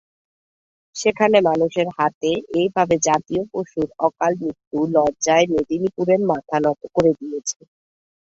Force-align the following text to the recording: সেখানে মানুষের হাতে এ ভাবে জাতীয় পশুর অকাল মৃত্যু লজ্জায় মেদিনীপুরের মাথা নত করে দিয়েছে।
সেখানে 0.95 1.37
মানুষের 1.49 1.87
হাতে 1.97 2.29
এ 2.53 2.73
ভাবে 2.75 2.95
জাতীয় 3.07 3.43
পশুর 3.51 3.87
অকাল 4.07 4.31
মৃত্যু 4.41 4.77
লজ্জায় 4.95 5.45
মেদিনীপুরের 5.51 6.21
মাথা 6.31 6.57
নত 6.65 6.81
করে 6.95 7.11
দিয়েছে। 7.19 7.59